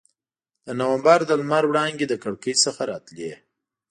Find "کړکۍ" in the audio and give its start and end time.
2.23-2.53